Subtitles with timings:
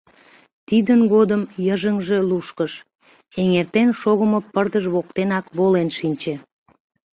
[0.67, 2.73] Тидын годым йыжыҥже лушкыш,
[3.41, 6.33] эҥертен шогымо пырдыж воктенак волен шинче.